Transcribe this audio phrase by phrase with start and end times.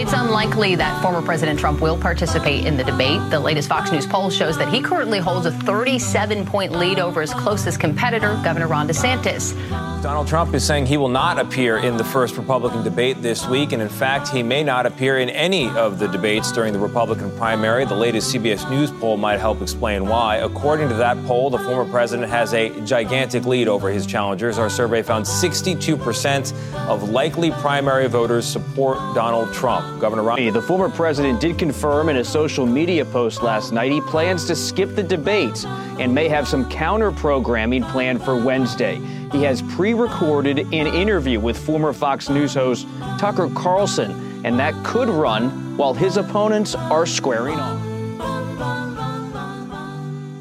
[0.00, 3.20] It's unlikely that former President Trump will participate in the debate.
[3.30, 7.20] The latest Fox News poll shows that he currently holds a 37 point lead over
[7.20, 9.54] his closest competitor, Governor Ron DeSantis.
[10.00, 13.72] Donald Trump is saying he will not appear in the first Republican debate this week,
[13.72, 17.36] and in fact, he may not appear in any of the debates during the Republican
[17.36, 17.84] primary.
[17.84, 20.36] The latest CBS News poll might help explain why.
[20.36, 24.56] According to that poll, the former president has a gigantic lead over his challengers.
[24.56, 26.52] Our survey found 62%
[26.86, 30.00] of likely primary voters support Donald Trump.
[30.00, 30.52] Governor Ron.
[30.52, 34.54] The former president did confirm in a social media post last night he plans to
[34.54, 35.64] skip the debate
[35.98, 39.00] and may have some counter programming planned for Wednesday.
[39.32, 42.86] He has pre recorded an interview with former Fox News host
[43.18, 44.10] Tucker Carlson,
[44.46, 45.42] and that could run
[45.76, 47.78] while his opponents are squaring off.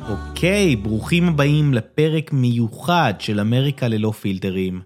[0.10, 4.82] אוקיי, ברוכים הבאים לפרק מיוחד של אמריקה ללא פילטרים.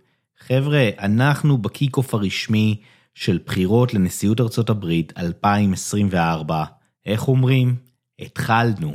[0.48, 2.81] חבר'ה, אנחנו ב kick-off הרשמי
[3.16, 6.64] של בחירות לנשיאות ארצות הברית 2024.
[7.06, 7.76] איך אומרים?
[8.20, 8.94] התחלנו.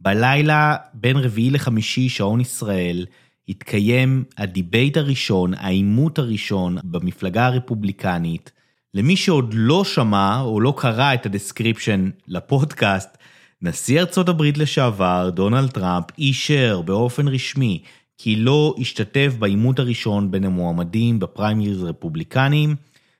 [0.00, 3.06] בלילה בין רביעי לחמישי שעון ישראל
[3.50, 8.52] התקיים ה debate הראשון, העימות הראשון במפלגה הרפובליקנית.
[8.94, 13.18] למי שעוד לא שמע או לא קרא את ה description לפודקאסט,
[13.62, 17.82] נשיא ארצות הברית לשעבר, דונלד טראמפ, אישר באופן רשמי
[18.18, 22.76] כי לא ישתתף בעימות הראשון בין המועמדים בפריימריז רפובליקניים.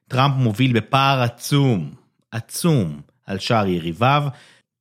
[0.08, 1.90] טראמפ מוביל בפער עצום,
[2.30, 4.24] עצום, על שאר יריביו.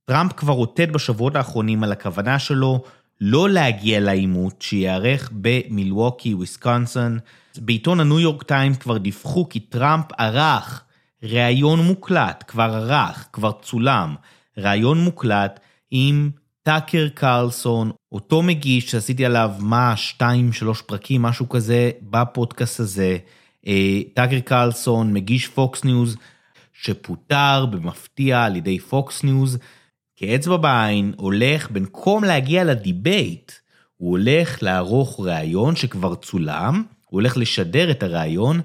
[0.05, 2.83] טראמפ כבר רוטט בשבועות האחרונים על הכוונה שלו
[3.21, 7.19] לא להגיע לעימות שייערך במילווקי, וויסקונסין.
[7.57, 10.83] בעיתון הניו יורק טיימס כבר דיווחו כי טראמפ ערך
[11.23, 14.15] ראיון מוקלט, כבר ערך, כבר צולם,
[14.57, 15.59] ראיון מוקלט
[15.91, 16.29] עם
[16.63, 23.17] טאקר קרלסון, אותו מגיש שעשיתי עליו מה, שתיים, שלוש פרקים, משהו כזה, בפודקאסט הזה.
[24.13, 26.17] טאקר קרלסון, מגיש פוקס ניוז,
[26.73, 29.57] שפוטר במפתיע על ידי פוקס ניוז,
[30.19, 33.51] כאצבע בעין, הולך, במקום להגיע ל debate,
[33.97, 38.61] הוא הולך לערוך ראיון שכבר צולם, הוא הולך לשדר את הראיון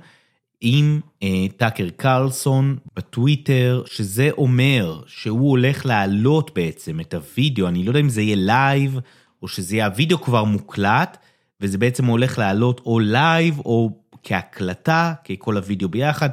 [0.61, 7.91] עם אה, טאקר קרלסון בטוויטר, שזה אומר שהוא הולך להעלות בעצם את הוידאו, אני לא
[7.91, 8.99] יודע אם זה יהיה live,
[9.43, 11.17] או שזה יהיה, הוידאו כבר מוקלט,
[11.61, 13.91] וזה בעצם הולך לעלות או live או
[14.23, 16.31] כהקלטה, ככל הוידאו ביחד,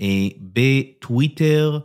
[0.00, 1.78] אה, בטוויטר.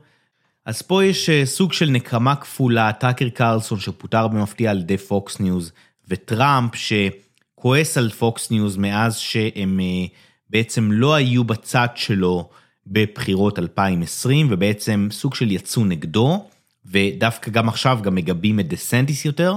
[0.67, 5.39] אז פה יש אה, סוג של נקמה כפולה, טאקר קרלסון שפוטר במפתיע על ידי פוקס
[5.39, 5.71] ניוז,
[6.07, 10.05] וטראמפ שכועס על פוקס ניוז מאז שהם אה,
[10.49, 12.49] בעצם לא היו בצד שלו
[12.87, 16.45] בבחירות 2020, ובעצם סוג של יצאו נגדו,
[16.85, 19.53] ודווקא גם עכשיו גם מגבים את דה סנטיס יותר.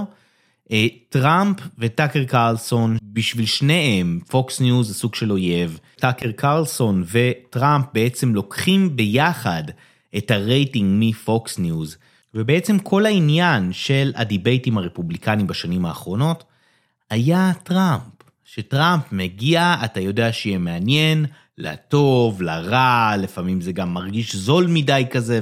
[0.71, 5.79] אה, טראמפ וטאקר קרלסון, בשביל שניהם, פוקס ניוז זה סוג של אויב.
[5.95, 9.63] טאקר קרלסון וטראמפ בעצם לוקחים ביחד
[10.17, 11.97] את הרייטינג מפוקס ניוז,
[12.33, 16.43] ובעצם כל העניין של הדיבייטים הרפובליקניים בשנים האחרונות
[17.09, 18.03] היה טראמפ.
[18.45, 21.25] שטראמפ מגיע, אתה יודע שיהיה מעניין,
[21.57, 25.41] לטוב, לרע, לפעמים זה גם מרגיש זול מדי כזה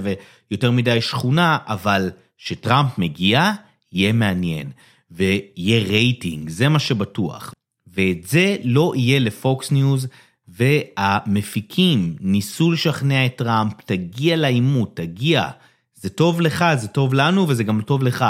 [0.52, 3.52] ויותר מדי שכונה, אבל שטראמפ מגיע,
[3.92, 4.72] יהיה מעניין.
[5.12, 7.54] ויהיה רייטינג, זה מה שבטוח.
[7.94, 10.08] ואת זה לא יהיה לפוקס ניוז,
[10.60, 15.50] והמפיקים ניסו לשכנע את טראמפ, תגיע לעימות, תגיע,
[15.96, 18.26] זה טוב לך, זה טוב לנו וזה גם טוב לך.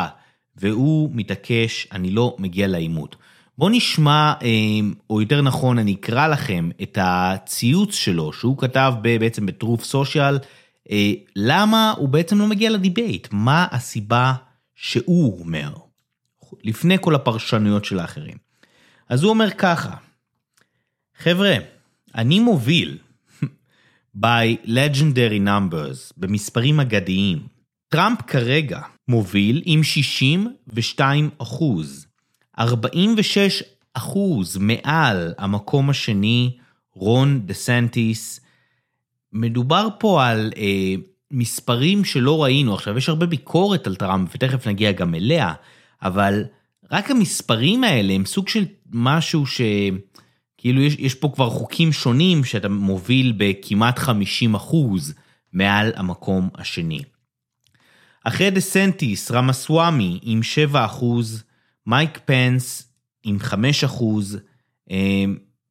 [0.55, 3.15] והוא מתעקש, אני לא מגיע לעימות.
[3.57, 4.33] בואו נשמע,
[5.09, 10.39] או יותר נכון, אני אקרא לכם את הציוץ שלו, שהוא כתב בעצם ב Truth Social,
[11.35, 14.33] למה הוא בעצם לא מגיע לדיבייט, מה הסיבה
[14.75, 15.73] שהוא אומר.
[16.63, 18.37] לפני כל הפרשנויות של האחרים.
[19.09, 19.95] אז הוא אומר ככה,
[21.17, 21.55] חבר'ה,
[22.15, 22.97] אני מוביל
[24.23, 27.47] by legendary numbers, במספרים אגדיים.
[27.89, 32.07] טראמפ כרגע מוביל עם 62 אחוז,
[32.59, 33.63] 46
[33.93, 36.57] אחוז מעל המקום השני,
[36.95, 38.39] רון דה סנטיס.
[39.33, 40.95] מדובר פה על אה,
[41.31, 42.73] מספרים שלא ראינו.
[42.73, 45.53] עכשיו, יש הרבה ביקורת על טראמפ, ותכף נגיע גם אליה,
[46.01, 46.43] אבל
[46.91, 49.45] רק המספרים האלה הם סוג של משהו
[50.59, 55.13] שכאילו יש, יש פה כבר חוקים שונים שאתה מוביל בכמעט 50 אחוז
[55.53, 57.01] מעל המקום השני.
[58.23, 61.43] אחרי דה סנטיס, רמסוואמי עם 7 אחוז,
[61.87, 64.37] מייק פנס עם 5 אחוז,
[64.91, 65.25] אה,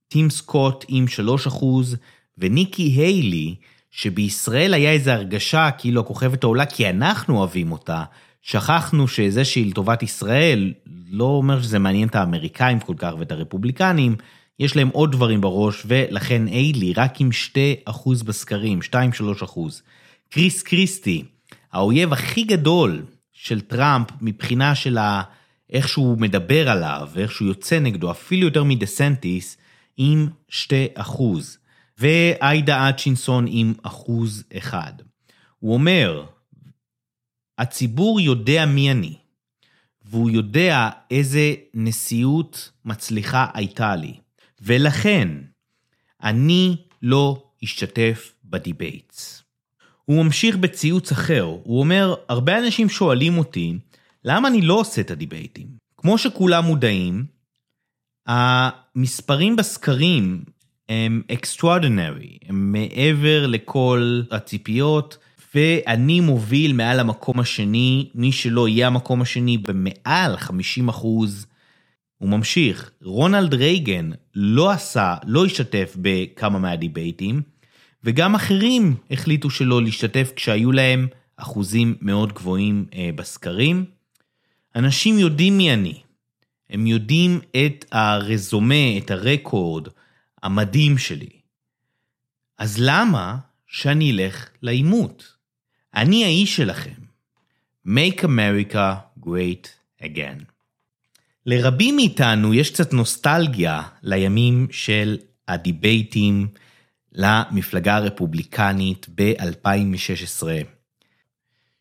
[0.08, 1.96] טים סקוט עם 3 אחוז,
[2.38, 3.54] וניקי היילי,
[3.90, 8.04] שבישראל היה איזו הרגשה כאילו הכוכבת העולה כי אנחנו אוהבים אותה.
[8.42, 10.72] שכחנו שזה שהיא לטובת ישראל,
[11.10, 14.16] לא אומר שזה מעניין את האמריקאים כל כך ואת הרפובליקנים,
[14.58, 17.30] יש להם עוד דברים בראש, ולכן איילי רק עם
[17.88, 18.78] 2% בסקרים,
[19.42, 19.58] 2-3%.
[20.30, 21.24] קריס קריסטי,
[21.72, 23.02] האויב הכי גדול
[23.32, 25.22] של טראמפ מבחינה של ה...
[25.70, 29.56] איך שהוא מדבר עליו, ואיך שהוא יוצא נגדו, אפילו יותר מדסנטיס,
[29.96, 30.54] עם 2%.
[31.98, 34.92] ואסה האצ'ינסון עם אחוז אחד.
[35.58, 36.24] הוא אומר,
[37.58, 39.14] הציבור יודע מי אני,
[40.04, 44.14] והוא יודע איזה נשיאות מצליחה הייתה לי,
[44.60, 45.28] ולכן
[46.22, 49.42] אני לא אשתתף ב debates.
[50.04, 53.78] הוא ממשיך בציוץ אחר, הוא אומר, הרבה אנשים שואלים אותי,
[54.24, 55.66] למה אני לא עושה את הדיבייטים?
[55.96, 57.26] כמו שכולם מודעים,
[58.26, 60.44] המספרים בסקרים
[60.88, 65.18] הם extraordinary, הם מעבר לכל הציפיות,
[65.54, 71.46] ואני מוביל מעל המקום השני, מי שלא יהיה המקום השני במעל 50 אחוז.
[72.18, 77.42] הוא ממשיך, רונלד רייגן לא עשה, לא השתתף בכמה מהדיבייטים,
[78.04, 83.84] וגם אחרים החליטו שלא להשתתף כשהיו להם אחוזים מאוד גבוהים אה, בסקרים.
[84.76, 86.02] אנשים יודעים מי אני,
[86.70, 89.88] הם יודעים את הרזומה, את הרקורד
[90.42, 91.28] המדהים שלי.
[92.58, 93.36] אז למה
[93.66, 95.34] שאני אלך לעימות?
[95.94, 97.08] אני האיש שלכם.
[97.86, 99.68] Make America Great
[100.02, 100.57] Again.
[101.50, 105.18] לרבים מאיתנו יש קצת נוסטלגיה לימים של
[105.48, 106.48] הדיבייטים
[107.12, 110.46] למפלגה הרפובליקנית ב-2016,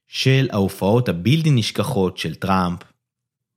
[0.07, 2.79] של ההופעות הבלתי נשכחות של טראמפ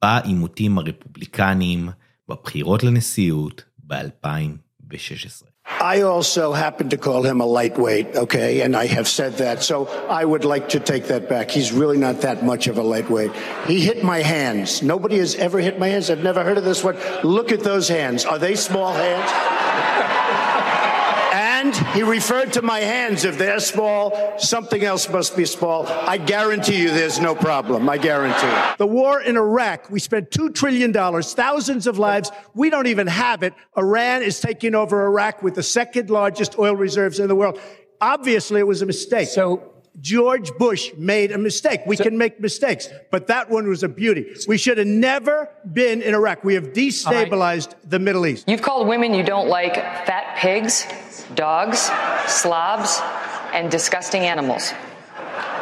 [0.02, 1.88] בעימותים הרפובליקניים
[2.28, 5.50] בבחירות לנשיאות ב-2016.
[5.78, 9.62] I also happen to call him a lightweight, okay, and I have said that.
[9.62, 11.50] So I would like to take that back.
[11.50, 13.32] He's really not that much of a lightweight.
[13.67, 14.82] He hit my hands.
[14.82, 16.11] Nobody has ever hit my hands.
[16.11, 16.96] I've never heard of this one.
[17.22, 18.25] Look at those hands.
[18.25, 19.89] Are they small hands?
[21.60, 23.26] And he referred to my hands.
[23.26, 25.86] If they're small, something else must be small.
[25.86, 27.86] I guarantee you there's no problem.
[27.86, 28.46] I guarantee.
[28.46, 28.78] it.
[28.78, 32.32] The war in Iraq, we spent $2 trillion, thousands of lives.
[32.54, 33.52] We don't even have it.
[33.76, 37.60] Iran is taking over Iraq with the second largest oil reserves in the world.
[38.00, 39.28] Obviously, it was a mistake.
[39.28, 39.69] So
[40.01, 41.81] George Bush made a mistake.
[41.88, 44.23] We so, can make mistakes, but that one was a beauty.
[44.47, 46.44] We should have never been in Iraq.
[46.44, 47.89] We have destabilized right.
[47.89, 48.44] the Middle East.
[48.47, 50.85] You've called women you don't like fat pigs
[51.33, 51.89] dogs,
[52.27, 53.01] slobs,
[53.53, 54.73] and disgusting animals.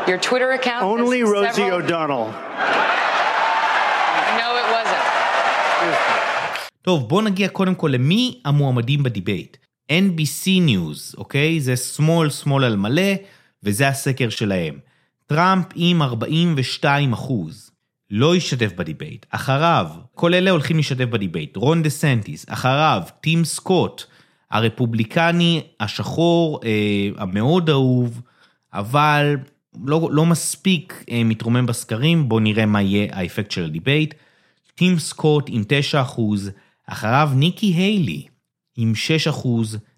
[0.07, 0.83] Your Twitter account.
[0.83, 1.81] Only Rosie several...
[1.83, 2.27] O'Donnell.
[4.39, 5.03] No, it wasn't.
[6.81, 9.57] טוב, בוא נגיע קודם כל למי המועמדים בדיבייט.
[9.91, 11.59] NBC News, אוקיי?
[11.59, 13.11] זה שמאל שמאל על מלא,
[13.62, 14.78] וזה הסקר שלהם.
[15.26, 17.70] טראמפ עם 42 אחוז.
[18.10, 19.26] לא ישתתף ב debate.
[19.30, 21.56] אחריו, כל אלה הולכים להשתתף ב debate.
[21.56, 24.04] רון דה סנטיס, אחריו, טים סקוט,
[24.50, 28.20] הרפובליקני השחור אה, המאוד אהוב,
[28.72, 29.36] אבל
[29.86, 34.14] לא, לא מספיק אה, מתרומם בסקרים, בואו נראה מה יהיה האפקט של ה debate.
[34.74, 35.62] טים סקוט עם
[36.16, 36.20] 9%,
[36.86, 38.26] אחריו ניקי היילי
[38.76, 38.92] עם
[39.30, 39.48] 6%,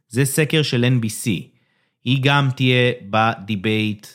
[0.08, 1.28] זה סקר של NBC.
[2.04, 4.06] היא גם תהיה ב debate.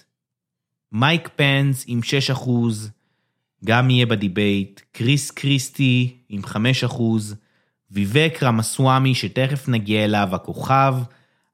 [0.91, 1.99] מייק פנס עם
[2.33, 2.49] 6%,
[3.65, 4.81] גם יהיה ב debate.
[4.91, 6.41] קריס קריסטי עם
[6.86, 7.01] 5%,
[7.91, 10.95] ויבק רמסוואמי, שתכף נגיע אליו, הכוכב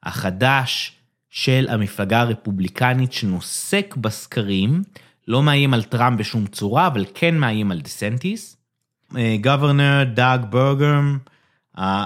[0.03, 0.91] החדש
[1.29, 4.81] של המפלגה הרפובליקנית שנוסק בסקרים,
[5.27, 8.57] לא מאיים על טראמפ בשום צורה, אבל כן מאיים על דסנטיס.
[9.41, 11.17] Governor דאג ברגום,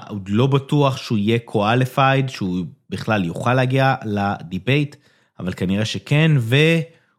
[0.07, 4.95] עוד לא בטוח שהוא יהיה qualified, שהוא בכלל יוכל להגיע ל debate,
[5.39, 6.31] אבל כנראה שכן,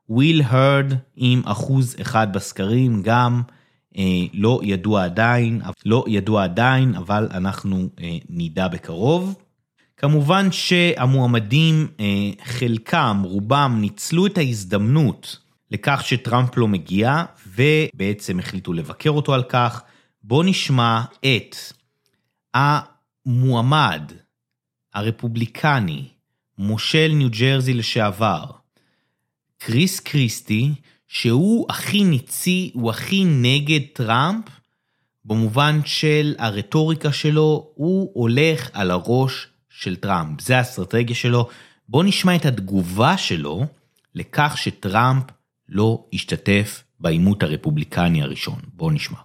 [0.09, 3.43] וויל הרד עם אחוז אחד בסקרים, גם
[3.99, 4.03] אה,
[4.35, 9.35] לא ידוע עדיין, לא ידוע עדיין, אבל אנחנו אה, נדע בקרוב.
[9.97, 15.39] כמובן שהמועמדים, אה, חלקם, רובם, ניצלו את ההזדמנות
[15.71, 19.83] לכך שטראמפ לא מגיע, ובעצם החליטו לבקר אותו על כך.
[20.23, 21.57] בואו נשמע את
[22.55, 24.13] המועמד
[24.97, 26.05] הרפובליקני,
[26.59, 28.45] מושל ניו ג'רזי לשעבר,
[29.59, 30.73] קריס קריסטי,
[31.09, 34.45] שהוא הכי ניצי, הוא הכי נגד טראמפ,
[35.25, 41.49] במובן של הרטוריקה שלו, הוא הולך על הראש של טראמפ, זה האסטרטגיה שלו.
[41.89, 43.67] בואו נשמע את התגובה שלו
[44.15, 45.25] לכך שטראמפ
[45.69, 48.59] לא השתתף בעימות הרפובליקני הראשון.
[48.73, 49.19] בואו נשמע.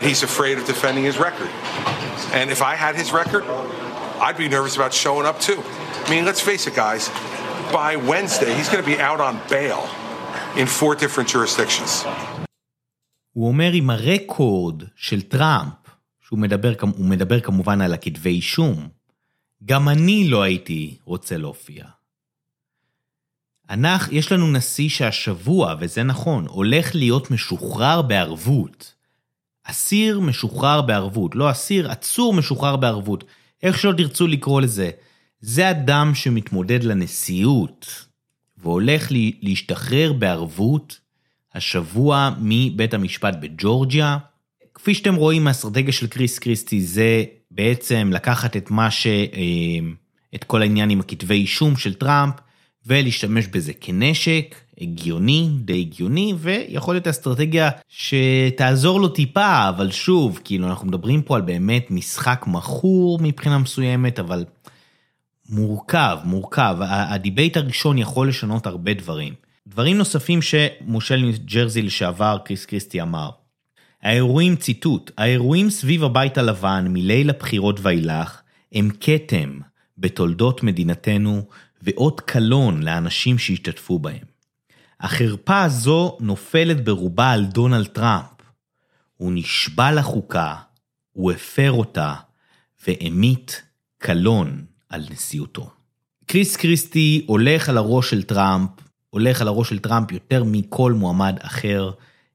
[0.00, 1.50] He's afraid of defending his record.
[2.32, 3.44] And if I had his record,
[4.20, 5.60] I'd be nervous about showing up too.
[6.06, 7.10] I mean, let's face it, guys.
[7.72, 9.80] By Wednesday, he's going to be out on bail
[10.56, 12.04] in four different jurisdictions.
[13.32, 15.72] הוא אומר עם הרקורד של טראמפ,
[16.20, 18.88] שהוא מדבר, הוא מדבר כמובן על הכתבי אישום,
[19.64, 21.84] גם אני לא הייתי רוצה להופיע.
[23.70, 28.94] אנחנו, יש לנו נשיא שהשבוע, וזה נכון, הולך להיות משוחרר בערבות.
[29.64, 33.24] אסיר משוחרר בערבות, לא אסיר, עצור משוחרר בערבות.
[33.62, 34.90] איך שלא תרצו לקרוא לזה.
[35.40, 38.06] זה אדם שמתמודד לנשיאות,
[38.58, 39.08] והולך
[39.42, 41.00] להשתחרר בערבות
[41.54, 44.18] השבוע מבית המשפט בג'ורג'יה.
[44.74, 49.06] כפי שאתם רואים מהאסטרטגיה של קריס קריסטי, זה בעצם לקחת את מה ש...
[49.06, 49.90] אה,
[50.34, 52.34] את כל העניין עם הכתבי אישום של טראמפ,
[52.86, 60.66] ולהשתמש בזה כנשק, הגיוני, די הגיוני, ויכול להיות אסטרטגיה שתעזור לו טיפה, אבל שוב, כאילו
[60.66, 64.44] אנחנו מדברים פה על באמת משחק מכור מבחינה מסוימת, אבל
[65.50, 66.76] מורכב, מורכב.
[66.80, 69.34] ה debate הראשון יכול לשנות הרבה דברים.
[69.66, 73.30] דברים נוספים שמושל ג'רזי לשעבר, קריס קריסטי אמר.
[74.02, 78.40] האירועים, ציטוט, האירועים סביב הבית הלבן מליל הבחירות ואילך
[78.72, 79.58] הם כתם
[79.98, 81.42] בתולדות מדינתנו
[81.82, 84.37] ואות קלון לאנשים שהשתתפו בהם.
[85.00, 88.26] החרפה הזו נופלת ברובה על דונלד טראמפ.
[89.16, 90.54] הוא נשבע לחוקה,
[91.12, 92.14] הוא הפר אותה,
[92.86, 93.52] והמיט
[93.98, 95.70] קלון על נשיאותו.
[96.26, 98.70] קריס קריסטי הולך על הראש של טראמפ,
[99.10, 101.90] הולך על הראש של טראמפ יותר מכל מועמד אחר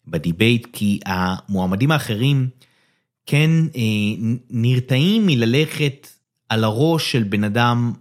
[0.07, 2.49] ב debate, כי המועמדים האחרים
[3.25, 3.81] כן אה,
[4.49, 6.07] נרתעים מללכת
[6.49, 7.93] על הראש של בן אדם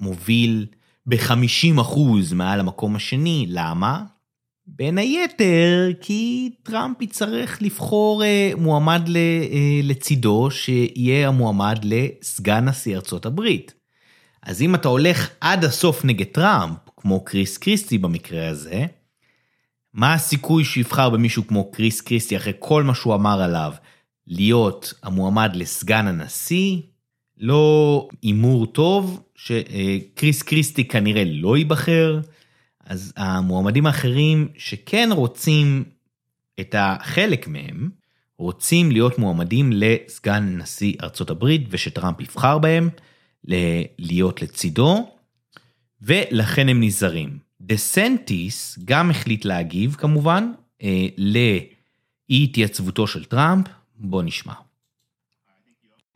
[0.00, 0.66] שמוביל
[1.06, 1.98] ב-50%
[2.34, 3.46] מעל המקום השני.
[3.48, 4.02] למה?
[4.66, 13.26] בין היתר, כי טראמפ יצטרך לבחור אה, מועמד אה, לצידו, שיהיה המועמד לסגן נשיא ארצות
[13.26, 13.74] הברית.
[14.42, 18.86] אז אם אתה הולך עד הסוף נגד טראמפ, כמו קריס קריסטי במקרה הזה,
[19.94, 23.72] מה הסיכוי שיבחר במישהו כמו קריס קריסטי אחרי כל מה שהוא אמר עליו,
[24.26, 26.80] להיות המועמד לסגן הנשיא?
[27.38, 32.20] לא הימור טוב, שקריס קריסטי כנראה לא ייבחר,
[32.84, 35.84] אז המועמדים האחרים שכן רוצים
[36.60, 37.90] את החלק מהם,
[38.38, 42.88] רוצים להיות מועמדים לסגן נשיא ארצות הברית ושטראמפ יבחר בהם,
[43.98, 45.10] להיות לצידו,
[46.02, 47.38] ולכן הם נזהרים.
[47.60, 50.52] דה סנטיס גם החליט להגיב כמובן
[50.82, 51.66] אה, לאי
[52.30, 53.66] התייצבותו של טראמפ,
[53.96, 54.52] בוא נשמע.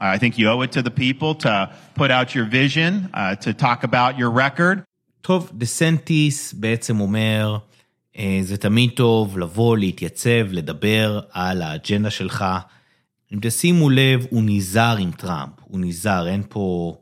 [0.00, 3.52] I think you owe it to the people to put out your vision, uh, to
[3.52, 4.82] talk about your record.
[5.20, 7.58] טוב, דה סנטיס בעצם אומר,
[8.18, 12.44] אה, זה תמיד טוב לבוא, להתייצב, לדבר על האג'נדה שלך.
[13.34, 16.96] אם תשימו לב, הוא נזהר עם טראמפ, הוא נזהר, אין פה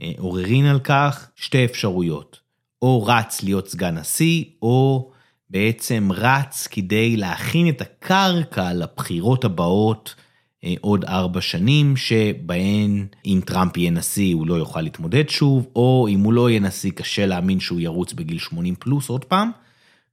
[0.00, 2.40] אה, עוררין על כך, שתי אפשרויות.
[2.82, 5.10] או רץ להיות סגן נשיא, או
[5.50, 10.14] בעצם רץ כדי להכין את הקרקע לבחירות הבאות
[10.80, 16.20] עוד ארבע שנים, שבהן אם טראמפ יהיה נשיא הוא לא יוכל להתמודד שוב, או אם
[16.20, 19.50] הוא לא יהיה נשיא קשה להאמין שהוא ירוץ בגיל 80 פלוס עוד פעם,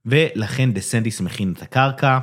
[0.06, 2.18] ולכן דה סנטיס מכין את הקרקע.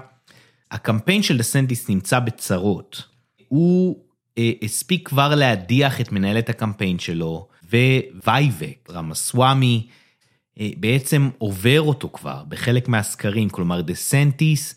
[0.72, 3.04] הקמפיין של דה סנטיס נמצא בצרות.
[3.48, 4.04] הוא
[4.38, 7.48] אה, הספיק כבר להדיח את מנהלת הקמפיין שלו,
[8.26, 9.88] ווייבק, רמסוואמי,
[10.60, 14.76] אה, בעצם עובר אותו כבר בחלק מהסקרים, כלומר דה סנטיס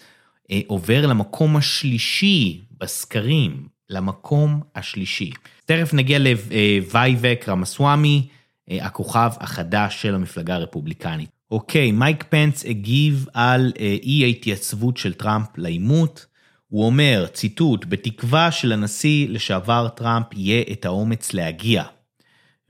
[0.51, 5.31] אה, עובר למקום השלישי בסקרים, למקום השלישי.
[5.65, 8.29] תכף נגיע לווייבק רמסוואמי,
[8.71, 11.31] אה, הכוכב החדש של המפלגה הרפובליקנית.
[11.51, 16.27] אוקיי, מייק פנס הגיב על אי ההתייצבות של טראמפ לעימות.
[16.69, 21.85] הוא אומר, ציטוט, בתקווה שלנשיא לשעבר טראמפ יהיה את האומץ להגיע.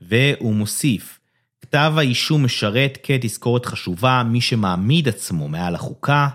[0.01, 1.19] והוא מוסיף,
[1.61, 6.27] כתב האישום משרת כתזכורת חשובה, מי שמעמיד עצמו מעל החוקה,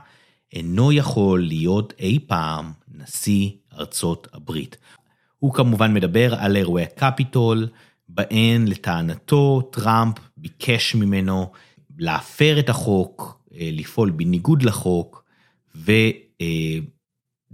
[0.52, 3.50] אינו יכול להיות אי פעם נשיא
[3.82, 4.76] ארצות הברית.
[5.38, 7.68] הוא כמובן מדבר על אירועי הקפיטול,
[8.08, 11.52] בהן לטענתו טראמפ ביקש ממנו
[11.98, 15.24] להפר את החוק, אה, לפעול בניגוד לחוק,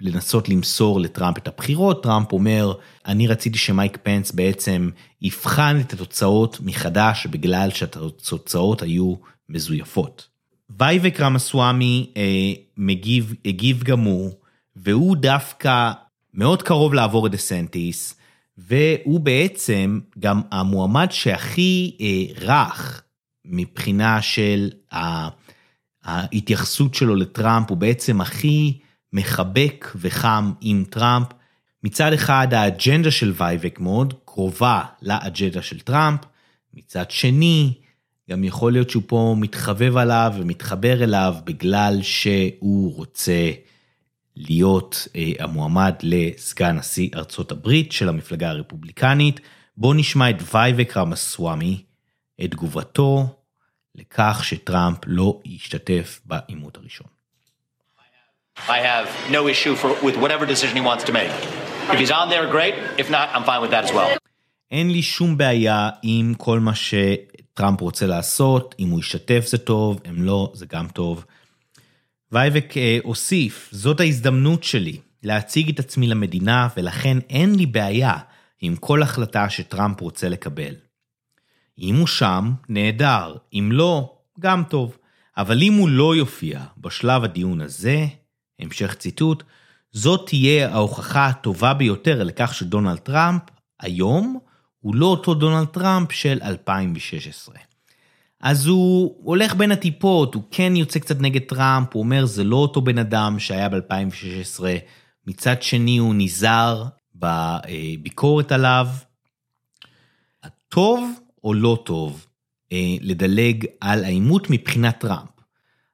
[0.00, 2.02] ולנסות למסור לטראמפ את הבחירות.
[2.02, 2.72] טראמפ אומר,
[3.06, 4.90] אני רציתי שמייק פנס בעצם
[5.22, 9.14] יבחן את התוצאות מחדש בגלל שהתוצאות היו
[9.48, 10.28] מזויפות.
[10.78, 14.32] וייבק רמסוואמי אה, מגיב, הגיב גם הוא,
[14.76, 15.92] והוא דווקא
[16.38, 18.14] מאוד קרוב לעבור את דה סנטיס,
[18.58, 23.02] והוא בעצם גם המועמד שהכי אה, רך
[23.44, 24.70] מבחינה של
[26.04, 28.78] ההתייחסות שלו לטראמפ, הוא בעצם הכי
[29.12, 31.26] מחבק וחם עם טראמפ,
[31.84, 36.20] מצד אחד האג'נדה של וייבק מאוד קרובה לאג'נדה של טראמפ,
[36.74, 37.72] מצד שני,
[38.30, 43.50] גם יכול להיות שהוא פה מתחבב עליו ומתחבר אליו בגלל שהוא רוצה
[44.38, 49.40] להיות אה, המועמד לסגן נשיא ארצות הברית של המפלגה הרפובליקנית.
[49.76, 51.82] בואו נשמע את וייבק רמסוואמי,
[52.44, 53.26] את תגובתו
[53.94, 57.06] לכך שטראמפ לא ישתתף בעימות הראשון.
[58.68, 61.32] I have no issue for, with whatever decision he wants to make.
[61.92, 62.74] If he's on there, great.
[63.02, 64.18] If not, I'm fine with that as well.
[64.70, 70.00] אין לי שום בעיה עם כל מה שטראמפ רוצה לעשות, אם הוא ישתתף זה טוב,
[70.08, 71.24] אם לא, זה גם טוב.
[72.32, 78.16] וייבק הוסיף, זאת ההזדמנות שלי להציג את עצמי למדינה, ולכן אין לי בעיה
[78.60, 80.74] עם כל החלטה שטראמפ רוצה לקבל.
[81.78, 84.98] אם הוא שם, נהדר, אם לא, גם טוב.
[85.36, 88.06] אבל אם הוא לא יופיע בשלב הדיון הזה,
[88.58, 89.42] המשך ציטוט,
[89.92, 93.42] זאת תהיה ההוכחה הטובה ביותר לכך שדונלד טראמפ
[93.80, 94.38] היום
[94.80, 97.67] הוא לא אותו דונלד טראמפ של 2016.
[98.40, 102.56] אז הוא הולך בין הטיפות, הוא כן יוצא קצת נגד טראמפ, הוא אומר זה לא
[102.56, 104.60] אותו בן אדם שהיה ב-2016,
[105.26, 108.88] מצד שני הוא נזהר בביקורת עליו.
[110.68, 111.10] טוב
[111.44, 112.26] או לא טוב
[112.72, 115.30] אה, לדלג על העימות מבחינת טראמפ.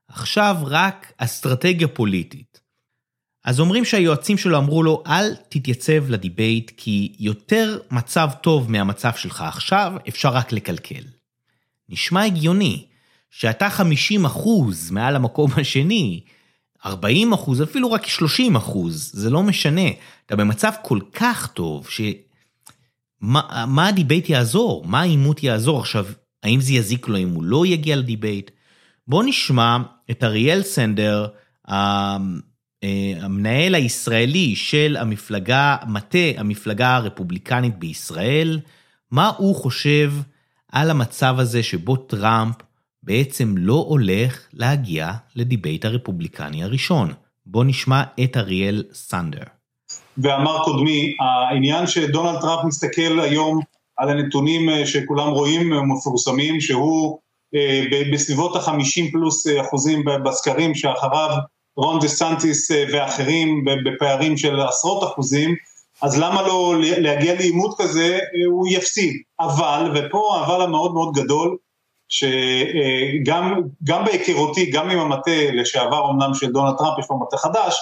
[0.08, 2.60] עכשיו רק אסטרטגיה פוליטית.
[3.44, 9.40] אז אומרים שהיועצים שלו אמרו לו, אל תתייצב לדיבייט, כי יותר מצב טוב מהמצב שלך
[9.40, 11.02] עכשיו, אפשר רק לקלקל.
[11.88, 12.84] נשמע הגיוני,
[13.30, 16.20] שאתה 50 אחוז מעל המקום השני,
[16.86, 19.88] 40 אחוז, אפילו רק 30 אחוז, זה לא משנה.
[20.26, 22.00] אתה במצב כל כך טוב, ש...
[23.20, 24.84] מה, מה ה debate יעזור?
[24.86, 25.80] מה העימות יעזור?
[25.80, 26.06] עכשיו,
[26.42, 28.50] האם זה יזיק לו אם הוא לא יגיע ל debate?
[29.08, 29.78] בואו נשמע
[30.10, 31.26] את אריאל סנדר,
[33.22, 38.60] המנהל הישראלי של המפלגה, מטה המפלגה הרפובליקנית בישראל,
[39.10, 40.12] מה הוא חושב
[40.74, 42.54] על המצב הזה שבו טראמפ
[43.02, 47.12] בעצם לא הולך להגיע ל debate הרפובליקני הראשון.
[47.46, 49.42] בואו נשמע את אריאל סנדר.
[50.18, 53.60] ואמר קודמי, העניין שדונלד טראמפ מסתכל היום
[53.96, 57.18] על הנתונים אה, שכולם רואים אה, מפורסמים, שהוא
[57.54, 61.36] אה, בסביבות ה-50 פלוס אחוזים בסקרים שאחריו
[61.76, 65.54] רון דה סנטיס ואחרים בפערים של עשרות אחוזים,
[66.04, 69.22] אז למה לא להגיע לעימות כזה, הוא יפסיד.
[69.40, 71.56] אבל, ופה האבל המאוד מאוד גדול,
[72.08, 77.76] שגם בהיכרותי, גם עם המטה לשעבר אמנם של דונלד טראמפ, יש פה מטה חדש,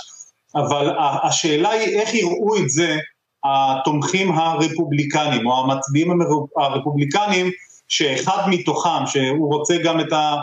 [0.55, 2.99] אבל השאלה היא איך יראו את זה
[3.45, 6.19] התומכים הרפובליקנים או המצביעים
[6.57, 7.51] הרפובליקנים
[7.89, 10.37] שאחד מתוכם שהוא רוצה גם את, ה,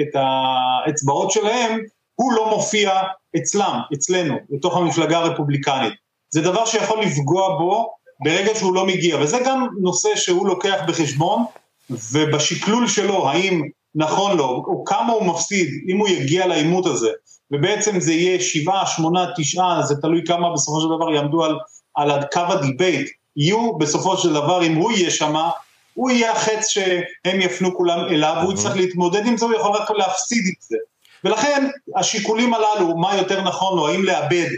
[0.00, 1.78] את האצבעות שלהם
[2.14, 2.90] הוא לא מופיע
[3.36, 6.03] אצלם, אצלנו, בתוך המפלגה הרפובליקנית.
[6.34, 11.44] זה דבר שיכול לפגוע בו ברגע שהוא לא מגיע וזה גם נושא שהוא לוקח בחשבון
[11.90, 13.62] ובשקלול שלו האם
[13.94, 17.08] נכון לו או כמה הוא מפסיד אם הוא יגיע לעימות הזה.
[17.50, 21.58] ובעצם זה יהיה שבעה, שמונה, תשעה, זה תלוי כמה בסופו של דבר יעמדו על,
[21.94, 25.50] על קו ה debate, יהיו בסופו של דבר, אם הוא יהיה שמה,
[25.94, 29.90] הוא יהיה החץ שהם יפנו כולם אליו, והוא יצטרך להתמודד עם זה, הוא יכול רק
[29.90, 30.76] להפסיד את זה.
[31.24, 34.48] ולכן השיקולים הללו, מה יותר נכון לו, האם לאבד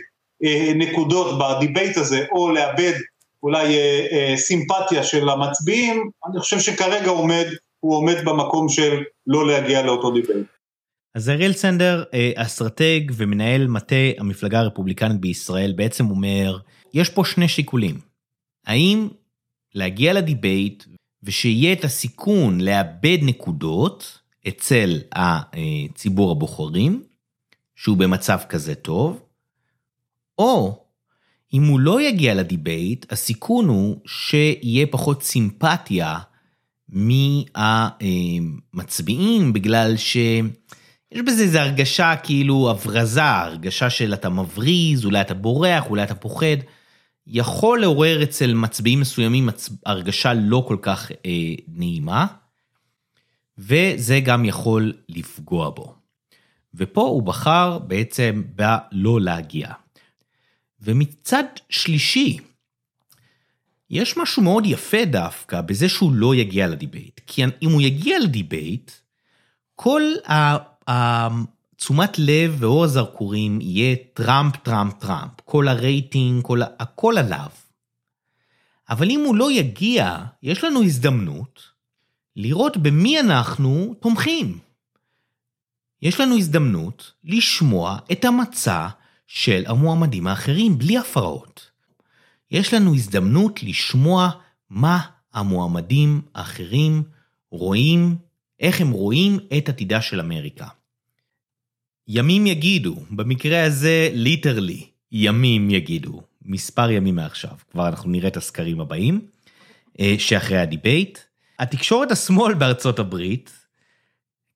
[0.74, 2.92] נקודות בדיבייט הזה, או לאבד
[3.42, 7.46] אולי אה, אה, סימפתיה של המצביעים, אני חושב שכרגע עומד,
[7.80, 10.46] הוא עומד במקום של לא להגיע לאותו דיבייט.
[11.14, 16.58] אז אריאל סנדר, אה, אסטרטג ומנהל מטה המפלגה הרפובליקנית בישראל, בעצם אומר,
[16.94, 18.00] יש פה שני שיקולים.
[18.66, 19.08] האם
[19.74, 20.84] להגיע לדיבייט
[21.22, 24.18] ושיהיה את הסיכון לאבד נקודות
[24.48, 27.02] אצל הציבור הבוחרים,
[27.76, 29.25] שהוא במצב כזה טוב,
[30.38, 30.86] או
[31.52, 36.18] אם הוא לא יגיע לדיבייט, הסיכון הוא שיהיה פחות סימפתיה
[38.02, 40.16] מהמצביעים, בגלל ש...
[41.12, 46.14] יש בזה איזו הרגשה כאילו הברזה, הרגשה של אתה מבריז, אולי אתה בורח, אולי אתה
[46.14, 46.56] פוחד.
[47.26, 49.48] יכול לעורר אצל מצביעים מסוימים
[49.86, 52.26] הרגשה לא כל כך אה, נעימה,
[53.58, 55.94] וזה גם יכול לפגוע בו.
[56.74, 59.68] ופה הוא בחר בעצם בלא להגיע.
[60.86, 62.38] ומצד שלישי,
[63.90, 67.20] יש משהו מאוד יפה דווקא בזה שהוא לא יגיע לדיבייט.
[67.26, 68.90] כי אם הוא יגיע לדיבייט,
[69.74, 70.02] כל
[70.86, 75.30] התשומת לב ואור הזרקורים יהיה טראמפ, טראמפ, טראמפ.
[75.44, 77.48] כל הרייטינג, כל, הכל עליו.
[78.90, 81.62] אבל אם הוא לא יגיע, יש לנו הזדמנות
[82.36, 84.58] לראות במי אנחנו תומכים.
[86.02, 88.88] יש לנו הזדמנות לשמוע את המצע
[89.26, 91.70] של המועמדים האחרים בלי הפרעות.
[92.50, 94.30] יש לנו הזדמנות לשמוע
[94.70, 95.00] מה
[95.32, 97.02] המועמדים האחרים
[97.50, 98.16] רואים,
[98.60, 100.66] איך הם רואים את עתידה של אמריקה.
[102.08, 108.80] ימים יגידו, במקרה הזה ליטרלי, ימים יגידו, מספר ימים מעכשיו, כבר אנחנו נראה את הסקרים
[108.80, 109.26] הבאים,
[110.00, 111.18] אה, שאחרי הדיבייט.
[111.58, 113.52] התקשורת השמאל בארצות הברית,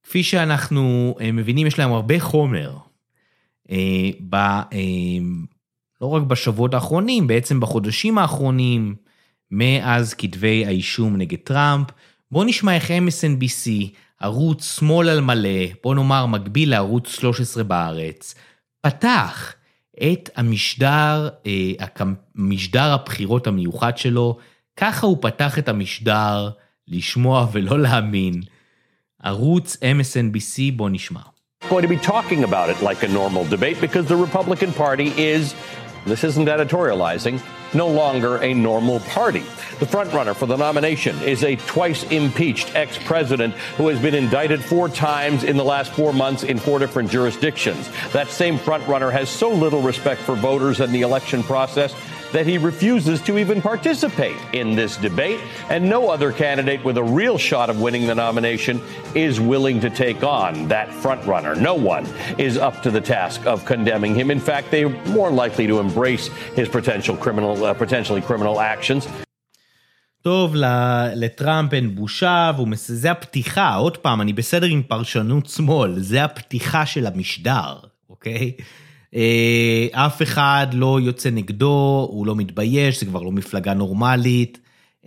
[0.02, 2.76] כפי שאנחנו אה, מבינים, יש להם הרבה חומר.
[3.70, 4.36] אה, ב,
[6.00, 8.94] לא רק בשבועות האחרונים, בעצם בחודשים האחרונים,
[9.50, 11.86] מאז כתבי האישום נגד טראמפ.
[12.30, 13.70] בואו נשמע איך MSNBC,
[14.20, 18.34] ערוץ שמאל על מלא, בוא נאמר מקביל לערוץ 13 בארץ,
[18.80, 19.54] פתח
[20.02, 21.86] את המשדר, אה,
[22.34, 24.38] משדר הבחירות המיוחד שלו,
[24.76, 26.50] ככה הוא פתח את המשדר,
[26.88, 28.40] לשמוע ולא להאמין.
[29.22, 31.20] ערוץ MSNBC, בוא נשמע.
[31.70, 35.54] Going to be talking about it like a normal debate because the Republican Party is,
[36.04, 37.40] this isn't editorializing,
[37.72, 39.44] no longer a normal party.
[39.78, 44.64] The frontrunner for the nomination is a twice impeached ex president who has been indicted
[44.64, 47.88] four times in the last four months in four different jurisdictions.
[48.12, 51.94] That same frontrunner has so little respect for voters and the election process
[52.31, 57.03] that he refuses to even participate in this debate, and no other candidate with a
[57.03, 58.81] real shot of winning the nomination
[59.13, 61.55] is willing to take on that frontrunner.
[61.71, 62.05] No one
[62.37, 64.31] is up to the task of condemning him.
[64.31, 69.07] In fact, they're more likely to embrace his potential criminal, uh, potentially criminal actions.
[70.21, 70.55] טוב,
[71.15, 77.05] לטראמפ אין בושה, זה הפתיחה, עוד פעם, אני בסדר עם פרשנות שמאל, זה הפתיחה של
[77.05, 77.75] המשדר,
[78.09, 78.51] אוקיי?
[79.14, 84.58] אה, אף אחד לא יוצא נגדו, הוא לא מתבייש, זה כבר לא מפלגה נורמלית.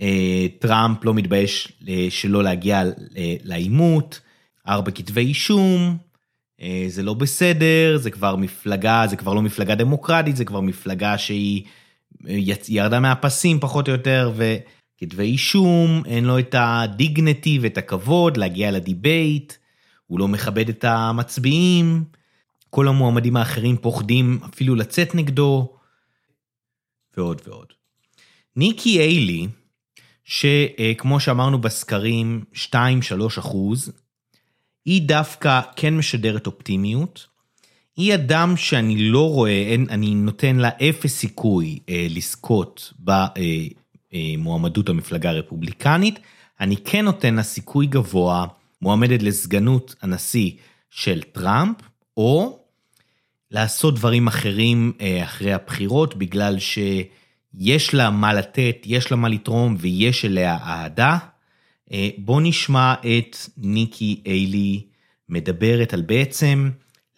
[0.02, 2.84] אה, טראמפ לא מתבייש אה, שלא להגיע
[3.44, 4.20] לעימות,
[4.68, 5.98] ארבע כתבי אישום,
[6.88, 11.64] זה לא בסדר, זה כבר מפלגה, זה כבר לא מפלגה דמוקרטית, זה כבר מפלגה שהיא
[12.68, 19.54] ירדה מהפסים פחות או יותר, וכתבי אישום, אין לו את הדיגנטי ואת הכבוד להגיע לדיבייט,
[20.08, 22.04] הוא לא מכבד את המצביעים.
[22.76, 25.74] כל המועמדים האחרים פוחדים אפילו לצאת נגדו,
[27.18, 27.68] ועוד ועוד.
[28.56, 29.48] ניקי איילי,
[30.26, 32.76] שכמו שאמרנו בסקרים 2-3
[33.40, 33.92] אחוז,
[34.86, 37.28] היא דווקא כן משדרת אופטימיות.
[37.96, 42.94] היא אדם שאני לא רואה, אני נותן לה אפס סיכוי אה, לזכות
[44.14, 46.20] במועמדות המפלגה הרפובליקנית.
[46.60, 48.46] אני כן נותן לה סיכוי גבוה,
[48.82, 50.52] מועמדת לסגנות הנשיא
[50.90, 51.76] של טראמפ,
[52.18, 52.63] או
[53.54, 59.76] לעשות דברים אחרים אה, אחרי הבחירות, בגלל שיש לה מה לתת, יש לה מה לתרום
[59.80, 61.18] ויש אליה אהדה.
[61.92, 64.82] אה, בואו נשמע את ניקי איילי
[65.30, 66.70] מדברת על בעצם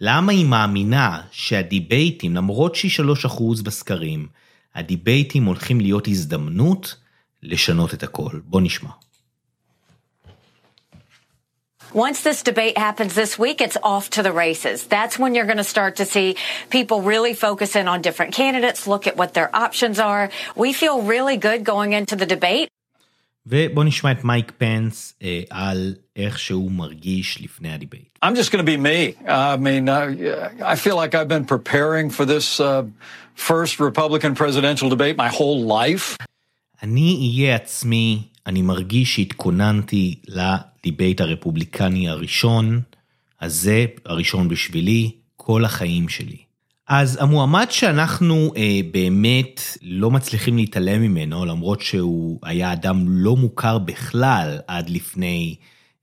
[0.02, 2.92] למה היא מאמינה שהדיבייטים, למרות שהיא
[3.26, 4.28] 3% בסקרים,
[4.76, 6.96] הדיבייטים הולכים להיות הזדמנות
[7.44, 8.40] לשנות את הכל.
[8.44, 8.90] בואו נשמע.
[11.95, 14.87] Once this debate happens this week, it's off to the races.
[14.87, 16.37] That's when you're going to start to see
[16.71, 20.31] people really focus in on different candidates, look at what their options are.
[20.55, 22.69] We feel really good going into the debate.
[23.47, 28.19] ובוא נשמע את מייק פנס אה, על איך שהוא מרגיש לפני הדיבייט.
[28.25, 29.17] I'm just going to be me.
[29.27, 32.85] I mean, uh, I feel like I've been preparing for this uh,
[33.35, 36.17] first Republican presidential debate my whole life.
[36.83, 40.15] אני אהיה עצמי, אני מרגיש שהתכוננתי
[40.86, 42.82] הדיבייט הרפובליקני הראשון,
[43.42, 46.38] הזה, הראשון בשבילי, כל החיים שלי.
[46.88, 53.78] אז המועמד שאנחנו אה, באמת לא מצליחים להתעלם ממנו, למרות שהוא היה אדם לא מוכר
[53.78, 55.56] בכלל עד לפני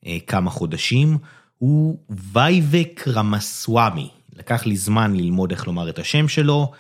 [0.07, 1.19] אה, כמה חודשים,
[1.59, 1.99] הוא
[2.33, 4.09] וייבק רמסוואמי.
[4.37, 6.71] לקח לי זמן ללמוד איך לומר את השם שלו.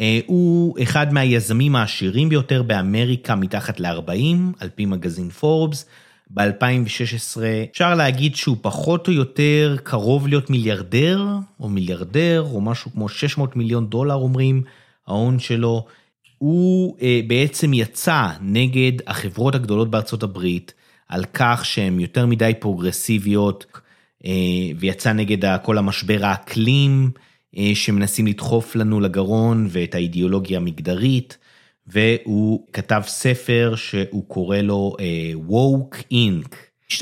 [0.00, 5.86] אה, הוא אחד מהיזמים העשירים ביותר באמריקה מתחת ל-40, על פי מגזין פורבס.
[6.30, 11.26] ב-2016, אפשר להגיד שהוא פחות או יותר קרוב להיות מיליארדר,
[11.60, 14.62] או מיליארדר, או משהו כמו 600 מיליון דולר אומרים,
[15.06, 15.86] ההון שלו.
[16.38, 20.74] הוא אה, בעצם יצא נגד החברות הגדולות בארצות הברית,
[21.08, 23.66] על כך שהן יותר מדי פרוגרסיביות,
[24.24, 24.30] אה,
[24.78, 27.10] ויצא נגד כל המשבר האקלים,
[27.56, 31.38] אה, שמנסים לדחוף לנו לגרון, ואת האידיאולוגיה המגדרית.
[31.92, 36.54] והוא כתב ספר שהוא קורא לו uh, Woke Inc.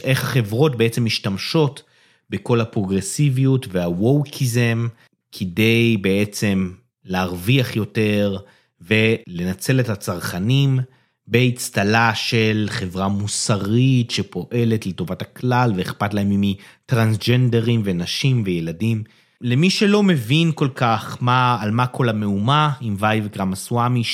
[0.05, 1.83] איך החברות בעצם משתמשות
[2.31, 4.88] בכל הפרוגרסיביות והווקיזם
[5.33, 6.70] כדי בעצם
[7.05, 8.37] להרוויח יותר
[8.81, 10.81] ולנצל את הצרכנים
[11.26, 19.05] באצטלה של חברה מוסרית שפועלת לטובת הכלל ואכפת להם מטרנסג'נדרים ונשים וילדים.
[19.40, 24.04] למי שלא מבין כל כך מה, על מה כל המהומה עם וייבק רמסוואמי.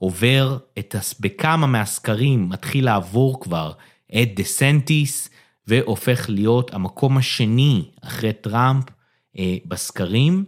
[0.00, 3.72] עובר את, בכמה מהסקרים, מתחיל לעבור כבר
[4.22, 5.30] את דה סנטיס,
[5.66, 8.84] והופך להיות המקום השני אחרי טראמפ
[9.38, 10.44] אה, בסקרים.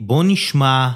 [0.00, 0.90] בואו נשמע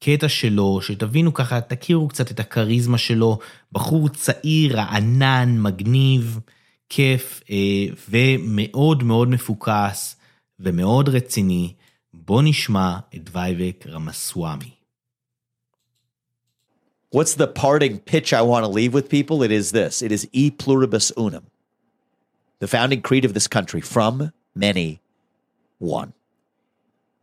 [0.00, 3.38] קטע שלו, שתבינו ככה, תכירו קצת את הכריזמה שלו,
[3.72, 6.40] בחור צעיר, רענן, מגניב,
[6.88, 10.16] כיף, אה, ומאוד מאוד מפוקס,
[10.60, 11.72] ומאוד רציני.
[12.14, 14.79] בואו נשמע את וייבק רמסוואמי.
[17.10, 19.42] What's the parting pitch I want to leave with people?
[19.42, 21.46] It is this it is e pluribus unum,
[22.60, 25.00] the founding creed of this country from many,
[25.78, 26.12] one.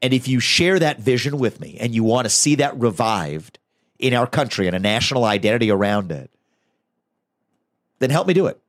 [0.02, 3.58] And if you share that vision with me and you want to see that revived
[3.98, 6.30] in our country and a national identity around it,
[8.00, 8.60] then help me do it.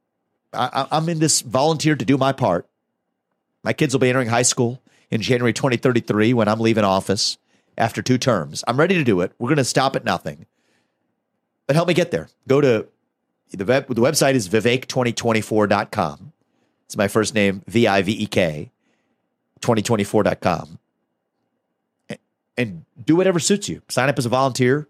[0.55, 2.67] I, am in this volunteer to do my part.
[3.63, 7.37] My kids will be entering high school in January 2033 when I'm leaving office
[7.77, 8.65] after two terms.
[8.67, 9.33] I'm ready to do it.
[9.39, 10.47] We're going to stop at nothing.
[11.69, 12.29] But help me get there.
[12.49, 12.89] Go to
[13.53, 16.33] the, web, the website is vivek2024.com.
[16.87, 18.73] It's my first name, V I V E K,
[19.61, 20.79] 2024.com.
[22.09, 22.19] And,
[22.57, 23.83] and do whatever suits you.
[23.89, 24.89] Sign up as a volunteer,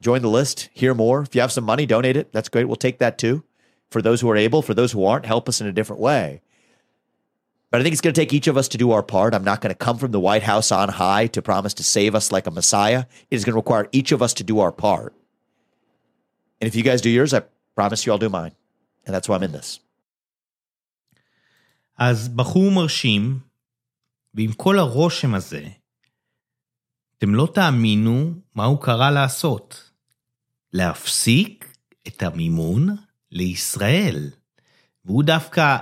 [0.00, 1.22] join the list, hear more.
[1.22, 2.32] If you have some money, donate it.
[2.32, 2.66] That's great.
[2.66, 3.44] We'll take that too.
[3.88, 6.40] For those who are able, for those who aren't, help us in a different way.
[7.70, 9.34] But I think it's going to take each of us to do our part.
[9.34, 12.16] I'm not going to come from the White House on high to promise to save
[12.16, 13.04] us like a Messiah.
[13.30, 15.14] It is going to require each of us to do our part.
[16.62, 17.40] And if you guys do yours, I
[17.74, 18.52] promise you I'll do mine.
[19.04, 19.80] And that's why I'm in this.
[21.98, 23.38] אז בחור מרשים,
[24.34, 25.68] ועם כל הרושם הזה,
[27.18, 29.90] אתם לא תאמינו מה הוא קרא לעשות.
[30.72, 32.96] להפסיק את המימון
[33.30, 34.30] לישראל.
[35.04, 35.76] והוא דווקא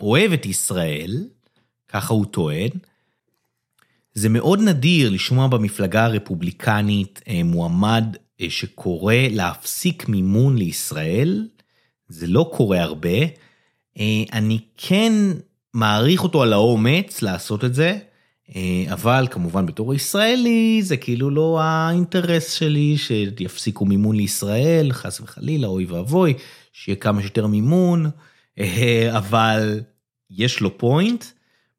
[0.00, 1.28] אוהב את ישראל,
[1.88, 2.70] ככה הוא טוען.
[4.14, 8.16] זה מאוד נדיר לשמוע במפלגה הרפובליקנית אה, מועמד
[8.48, 11.48] שקורא להפסיק מימון לישראל,
[12.08, 13.18] זה לא קורה הרבה.
[13.98, 15.12] אה, אני כן
[15.74, 17.98] מעריך אותו על האומץ לעשות את זה,
[18.56, 25.66] אה, אבל כמובן בתור ישראלי זה כאילו לא האינטרס שלי שיפסיקו מימון לישראל, חס וחלילה,
[25.66, 26.34] אוי ואבוי,
[26.72, 28.06] שיהיה כמה שיותר מימון,
[29.10, 29.80] אבל
[30.30, 31.24] יש לו פוינט.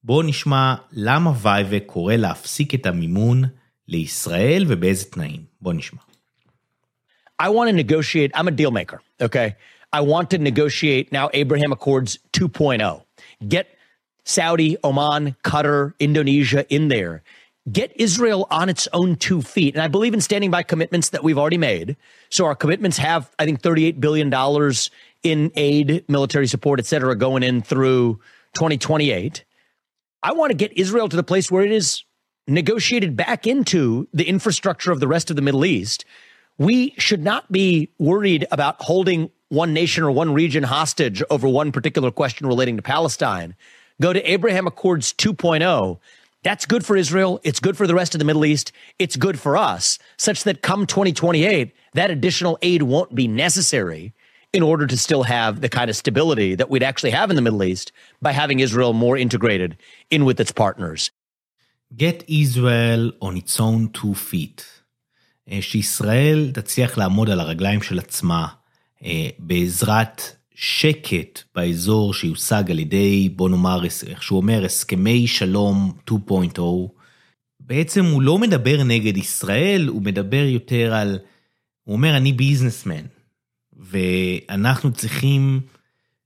[0.03, 3.43] בואו נשמע למה וייבה קורא להפסיק את המימון
[3.87, 5.41] לישראל ובאיזה תנאים.
[5.61, 5.99] בואו נשמע.
[7.39, 8.31] I want to negotiate.
[8.33, 9.01] I'm a deal maker.
[9.21, 9.55] Okay.
[9.93, 13.03] I want to negotiate now Abraham Accords 2.0.
[13.47, 13.67] Get
[14.25, 17.23] Saudi, Oman, Qatar, Indonesia in there.
[17.71, 19.75] Get Israel on its own two feet.
[19.75, 21.97] And I believe in standing by commitments that we've already made.
[22.29, 24.33] So our commitments have, I think, $38 billion
[25.23, 28.19] in aid, military support, et cetera, going in through
[28.55, 29.43] 2028.
[30.23, 32.03] I want to get Israel to the place where it is
[32.47, 36.05] negotiated back into the infrastructure of the rest of the Middle East
[36.57, 41.71] we should not be worried about holding one nation or one region hostage over one
[41.71, 43.55] particular question relating to Palestine.
[44.01, 45.99] Go to Abraham Accords 2.0.
[46.43, 47.39] That's good for Israel.
[47.43, 48.71] It's good for the rest of the Middle East.
[48.99, 54.13] It's good for us, such that come 2028, that additional aid won't be necessary
[54.53, 57.41] in order to still have the kind of stability that we'd actually have in the
[57.41, 57.91] Middle East
[58.21, 59.77] by having Israel more integrated
[60.09, 61.11] in with its partners.
[61.95, 64.65] Get Israel on its own two feet.
[65.61, 68.47] שישראל תצליח לעמוד על הרגליים של עצמה
[69.39, 70.21] בעזרת
[70.55, 76.61] שקט באזור שיושג על ידי, בוא נאמר, איך שהוא אומר, הסכמי שלום 2.0.
[77.59, 81.19] בעצם הוא לא מדבר נגד ישראל, הוא מדבר יותר על,
[81.83, 83.05] הוא אומר, אני ביזנסמן,
[83.73, 85.59] ואנחנו צריכים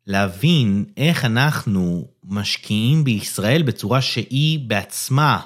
[0.08, 5.40] להבין איך אנחנו משקיעים בישראל בצורה שהיא בעצמה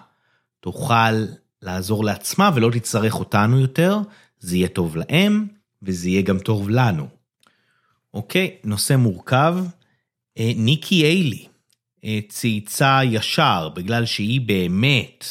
[0.60, 1.26] תוכל
[1.62, 4.00] לעזור לעצמה ולא תצטרך אותנו יותר,
[4.39, 5.48] זה יהיה טוב להם
[5.84, 7.08] וזה יהיה גם טוב לנו.
[8.13, 9.56] אוקיי, נושא מורכב.
[10.38, 11.46] אה, ניקי איילי
[12.06, 15.26] אה, צייצה ישר בגלל שהיא באמת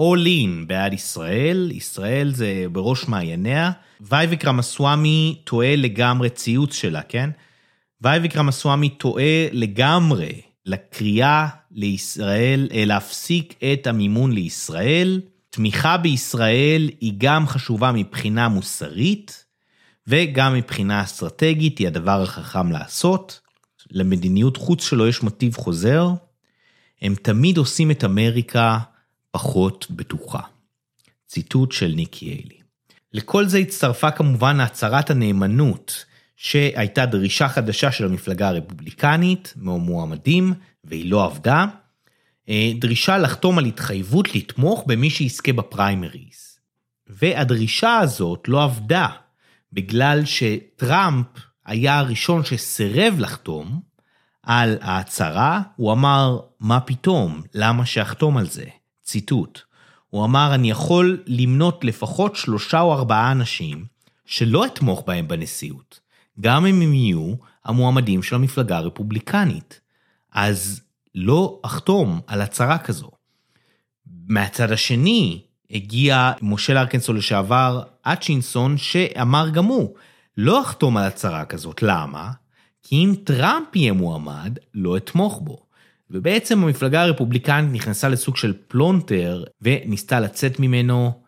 [0.00, 3.70] all in בעד ישראל, ישראל זה בראש מעייניה.
[4.00, 7.30] וייבק רמסוואמי טועה לגמרי ציוץ שלה, כן?
[8.00, 15.20] וייבק רמסוואמי טועה לגמרי לקריאה לישראל, אה, להפסיק את המימון לישראל.
[15.50, 19.44] תמיכה בישראל היא גם חשובה מבחינה מוסרית,
[20.06, 23.40] וגם מבחינה אסטרטגית היא הדבר החכם לעשות.
[23.90, 26.08] למדיניות חוץ שלו יש מוטיב חוזר,
[27.02, 28.78] הם תמיד עושים את אמריקה
[29.30, 30.40] פחות בטוחה.
[31.26, 32.58] ציטוט של ניקי איילי.
[33.12, 36.04] לכל זה הצטרפה כמובן הצהרת הנאמנות,
[36.36, 41.66] שהייתה דרישה חדשה של המפלגה הרפובליקנית מהמועמדים, והיא לא עבדה,
[42.74, 46.58] דרישה לחתום על התחייבות לתמוך במי שיזכה בפריימריז.
[47.06, 49.08] והדרישה הזאת לא עבדה,
[49.72, 51.26] בגלל שטראמפ
[51.66, 53.80] היה הראשון שסירב לחתום
[54.42, 58.64] על ההצהרה, הוא אמר, מה פתאום, למה שאחתום על זה?
[59.02, 59.60] ציטוט.
[60.10, 63.84] הוא אמר, אני יכול למנות לפחות שלושה או ארבעה אנשים
[64.26, 66.00] שלא אתמוך בהם בנשיאות,
[66.40, 67.34] גם אם הם יהיו
[67.64, 69.80] המועמדים של המפלגה הרפובליקנית.
[70.32, 70.80] אז
[71.20, 73.10] לא אחתום על הצהרה כזו.
[74.28, 79.94] מהצד השני, הגיע מושל ארקנסו לשעבר, אצ'ינסון, שאמר גם הוא,
[80.36, 81.82] לא אחתום על הצהרה כזאת.
[81.82, 82.30] למה?
[82.82, 85.58] כי אם טראמפ יהיה מועמד, לא אתמוך בו.
[86.10, 91.22] ובעצם המפלגה הרפובליקנית נכנסה לסוג של פלונטר וניסתה לצאת ממנו,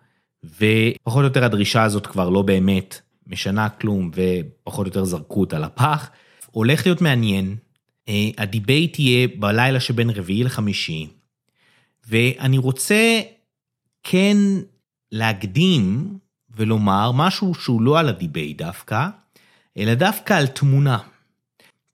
[0.44, 5.59] ופחות או יותר הדרישה הזאת כבר לא באמת משנה כלום, ופחות או יותר זרקו אותה
[5.59, 6.11] לפח.
[6.50, 7.57] הולך להיות מעניין,
[8.39, 11.09] הדיבייט יהיה בלילה שבין רביעי לחמישי,
[12.09, 13.21] ואני רוצה
[14.03, 14.37] כן
[15.13, 16.15] להקדים
[16.57, 19.09] ולומר משהו שהוא לא על הדיבייט דווקא,
[19.79, 20.99] אלא דווקא על תמונה.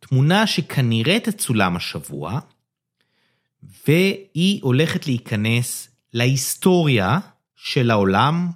[0.00, 2.40] תמונה שכנראה תצולם השבוע,
[3.88, 7.18] והיא הולכת להיכנס להיסטוריה
[7.56, 8.48] של העולם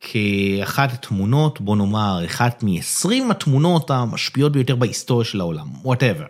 [0.00, 6.26] כאחת התמונות, בוא נאמר, אחת מ-20 התמונות המשפיעות ביותר בהיסטוריה של העולם, whatever.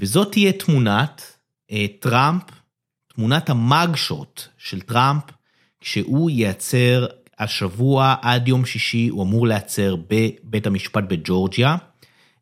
[0.00, 1.22] וזאת תהיה תמונת
[1.72, 2.42] אה, טראמפ,
[3.14, 5.22] תמונת המאגשוט של טראמפ,
[5.80, 7.06] כשהוא ייצר
[7.38, 11.76] השבוע עד יום שישי, הוא אמור להיעצר בבית המשפט בג'ורג'יה.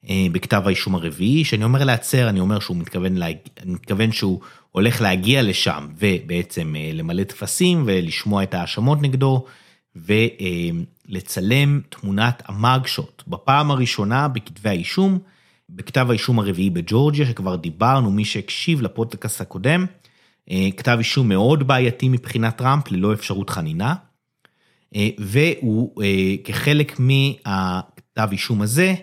[0.08, 3.26] אה, בכתב האישום הרביעי, שאני אומר להצר, אני אומר שהוא מתכוון, לה...
[3.64, 4.40] מתכוון שהוא
[4.72, 9.44] הולך להגיע לשם ובעצם אה, למלא טפסים ולשמוע את ההאשמות נגדו
[9.96, 15.18] ולצלם תמונת המאגשוט בפעם הראשונה בכתבי האישום,
[15.70, 19.86] בכתב האישום הרביעי בג'ורג'יה, שכבר דיברנו, מי שהקשיב לפודקאסט הקודם,
[20.50, 23.94] אה, כתב אישום מאוד בעייתי מבחינת טראמפ, ללא אפשרות חנינה,
[25.18, 26.02] והוא
[26.44, 28.94] כחלק מהכתב אישום הזה,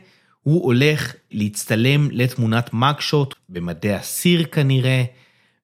[0.43, 5.04] הוא הולך להצטלם לתמונת mugshot במדי אסיר כנראה,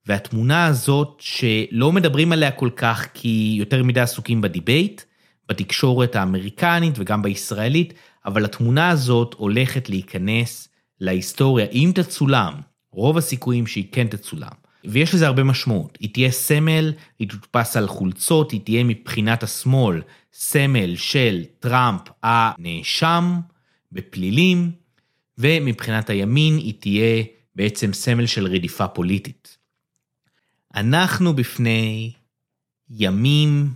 [0.06, 5.02] והתמונה הזאת שלא מדברים עליה כל כך כי יותר מדי עסוקים בדיבייט,
[5.50, 7.94] בתקשורת האמריקנית וגם בישראלית,
[8.26, 10.69] אבל התמונה הזאת הולכת להיכנס
[11.02, 12.54] להיסטוריה, אם תצולם,
[12.92, 14.52] רוב הסיכויים שהיא כן תצולם.
[14.86, 20.02] ויש לזה הרבה משמעות, היא תהיה סמל, היא תודפס על חולצות, היא תהיה מבחינת השמאל
[20.34, 23.40] סמל של טראמפ הנאשם,
[23.92, 24.72] בפלילים,
[25.38, 27.24] ומבחינת הימין היא תהיה
[27.56, 29.58] בעצם סמל של רדיפה פוליטית.
[30.76, 32.12] אנחנו בפני
[32.90, 33.74] ימים,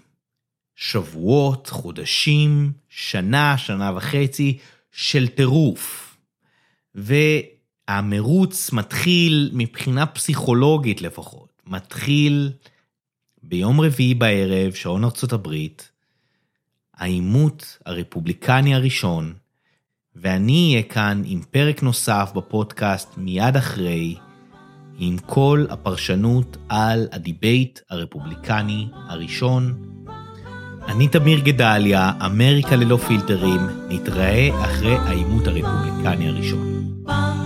[0.75, 4.57] שבועות, חודשים, שנה, שנה וחצי
[4.91, 6.12] של טירוף.
[6.95, 12.51] והמרוץ מתחיל מבחינה פסיכולוגית לפחות, מתחיל
[13.43, 15.91] ביום רביעי בערב, שעון ארצות הברית,
[16.93, 19.33] העימות הרפובליקני הראשון
[20.15, 24.15] ואני אהיה כאן עם פרק נוסף בפודקאסט מיד אחרי,
[24.99, 29.73] עם כל הפרשנות על הדיבייט הרפובליקני הראשון.
[30.87, 36.82] אני תמיר גדליה, אמריקה ללא פילטרים, נתראה אחרי העימות הרפובליקני הראשון.
[37.05, 37.42] Bum.